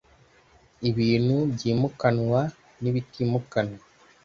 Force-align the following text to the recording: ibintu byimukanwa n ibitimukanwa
ibintu 0.89 1.35
byimukanwa 1.53 2.41
n 2.81 2.83
ibitimukanwa 2.89 3.79